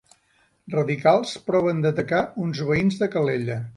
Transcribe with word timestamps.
Radicals 0.75 1.33
proven 1.51 1.83
d'atacar 1.85 2.23
uns 2.49 2.63
veïns 2.71 2.99
de 3.03 3.11
Calella 3.19 3.59